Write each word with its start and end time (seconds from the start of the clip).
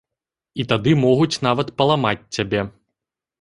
І 0.61 0.63
тады 0.71 0.93
могуць 1.01 1.41
нават 1.47 1.67
паламаць 1.83 2.27
цябе. 2.39 2.65